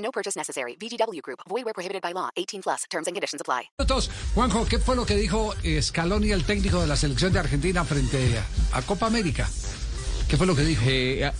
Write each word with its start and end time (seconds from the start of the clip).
No 0.00 0.10
purchase 0.10 0.36
necessary. 0.36 0.76
VGW 0.76 1.20
Group. 1.22 1.40
Void 1.48 1.64
where 1.64 1.74
prohibited 1.74 2.02
by 2.02 2.12
law. 2.12 2.30
18 2.36 2.62
plus. 2.62 2.84
Terms 2.90 3.06
and 3.06 3.14
conditions 3.14 3.40
apply. 3.40 3.70
Juanjo, 4.34 4.66
¿qué 4.66 4.78
fue 4.78 4.96
lo 4.96 5.06
que 5.06 5.16
dijo 5.16 5.54
Scaloni, 5.80 6.32
el 6.32 6.44
técnico 6.44 6.80
de 6.80 6.86
la 6.86 6.96
selección 6.96 7.32
de 7.32 7.38
Argentina, 7.38 7.84
frente 7.84 8.38
a 8.72 8.82
Copa 8.82 9.06
América? 9.06 9.48
¿Qué 10.28 10.36
fue 10.36 10.46
lo 10.46 10.54
que 10.54 10.62
dijo? 10.62 10.82
Eh, 10.86 11.30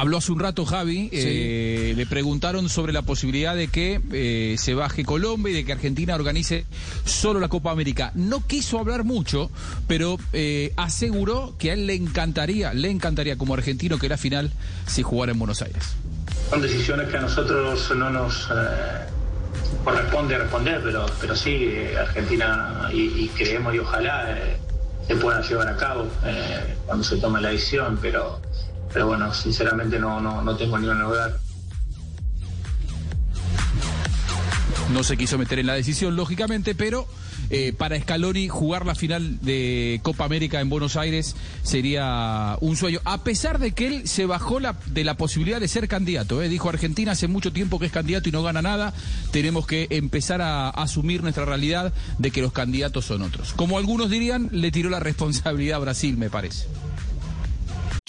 habló 0.00 0.18
hace 0.18 0.32
un 0.32 0.40
rato 0.40 0.66
Javi, 0.66 1.08
eh, 1.12 1.94
le 1.96 2.06
preguntaron 2.06 2.68
sobre 2.68 2.92
la 2.92 3.02
posibilidad 3.02 3.54
de 3.54 3.68
que 3.68 4.00
eh, 4.12 4.56
se 4.58 4.74
baje 4.74 5.04
Colombia 5.04 5.52
y 5.52 5.54
de 5.54 5.64
que 5.64 5.72
Argentina 5.72 6.14
organice 6.14 6.66
solo 7.04 7.40
la 7.40 7.48
Copa 7.48 7.70
América. 7.70 8.10
No 8.14 8.46
quiso 8.46 8.78
hablar 8.78 9.04
mucho, 9.04 9.50
pero 9.86 10.18
eh, 10.32 10.72
aseguró 10.76 11.54
que 11.58 11.70
a 11.70 11.74
él 11.74 11.86
le 11.86 11.94
encantaría, 11.94 12.74
le 12.74 12.90
encantaría 12.90 13.36
como 13.36 13.54
argentino 13.54 13.98
que 13.98 14.08
la 14.08 14.16
final 14.16 14.52
se 14.86 15.02
jugara 15.02 15.32
en 15.32 15.38
Buenos 15.38 15.62
Aires. 15.62 15.94
Son 16.50 16.60
decisiones 16.60 17.08
que 17.08 17.16
a 17.16 17.20
nosotros 17.20 17.92
no 17.96 18.10
nos 18.10 18.48
eh, 18.50 19.06
corresponde 19.82 20.38
responder, 20.38 20.80
pero, 20.84 21.06
pero 21.20 21.34
sí, 21.34 21.68
eh, 21.70 21.96
Argentina 21.98 22.88
y, 22.92 23.28
creemos 23.28 23.74
y 23.74 23.78
ojalá 23.78 24.30
eh, 24.30 24.56
se 25.06 25.16
puedan 25.16 25.42
llevar 25.42 25.68
a 25.68 25.76
cabo 25.76 26.06
cuando 26.86 27.04
se 27.04 27.16
tome 27.16 27.40
la 27.40 27.48
decisión, 27.50 27.98
pero, 28.00 28.40
pero 28.92 29.06
bueno, 29.08 29.32
sinceramente 29.34 29.98
no, 29.98 30.20
no, 30.20 30.42
no 30.42 30.56
tengo 30.56 30.78
ninguna 30.78 31.00
novedad. 31.00 31.36
No 34.92 35.02
se 35.02 35.16
quiso 35.16 35.38
meter 35.38 35.58
en 35.58 35.66
la 35.66 35.74
decisión, 35.74 36.14
lógicamente, 36.14 36.74
pero 36.74 37.06
eh, 37.56 37.72
para 37.72 38.00
Scaloni 38.00 38.48
jugar 38.48 38.84
la 38.84 38.96
final 38.96 39.38
de 39.40 40.00
Copa 40.02 40.24
América 40.24 40.60
en 40.60 40.68
Buenos 40.68 40.96
Aires 40.96 41.36
sería 41.62 42.56
un 42.60 42.76
sueño. 42.76 43.00
A 43.04 43.22
pesar 43.22 43.60
de 43.60 43.70
que 43.70 43.86
él 43.86 44.08
se 44.08 44.26
bajó 44.26 44.58
la, 44.58 44.76
de 44.86 45.04
la 45.04 45.16
posibilidad 45.16 45.60
de 45.60 45.68
ser 45.68 45.86
candidato. 45.86 46.42
eh. 46.42 46.48
Dijo 46.48 46.68
Argentina 46.68 47.12
hace 47.12 47.28
mucho 47.28 47.52
tiempo 47.52 47.78
que 47.78 47.86
es 47.86 47.92
candidato 47.92 48.28
y 48.28 48.32
no 48.32 48.42
gana 48.42 48.60
nada. 48.60 48.92
Tenemos 49.30 49.68
que 49.68 49.86
empezar 49.90 50.42
a 50.42 50.68
asumir 50.68 51.22
nuestra 51.22 51.44
realidad 51.44 51.92
de 52.18 52.30
que 52.32 52.42
los 52.42 52.52
candidatos 52.52 53.04
son 53.04 53.22
otros. 53.22 53.52
Como 53.52 53.78
algunos 53.78 54.10
dirían, 54.10 54.48
le 54.50 54.72
tiró 54.72 54.90
la 54.90 55.00
responsabilidad 55.14 55.76
a 55.76 55.80
Brasil, 55.80 56.16
me 56.16 56.30
parece. 56.30 56.66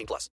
18 0.00 0.06
plus. 0.06 0.28